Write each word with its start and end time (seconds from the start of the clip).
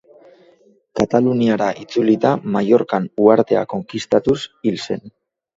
Kataluniara 0.99 1.67
itzulita, 1.83 2.31
Mallorcan 2.55 3.05
uhartea 3.27 3.63
konkistatuz 3.75 4.39
hil 4.51 4.83
zen. 4.89 5.07